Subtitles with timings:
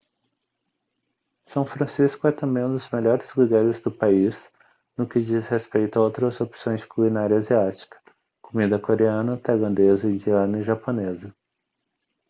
[1.45, 4.51] são francisco é também um dos melhores lugares do país
[4.97, 8.01] no que diz respeito a outras opções de culinária asiática
[8.41, 11.31] comida coreana tailandesa indiana e japonesa